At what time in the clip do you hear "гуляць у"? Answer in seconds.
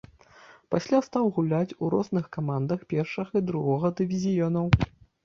1.35-1.85